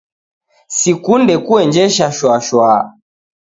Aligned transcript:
Sikunde 0.77 1.33
kuenjesha 1.45 2.05
shwashwaa 2.17 2.81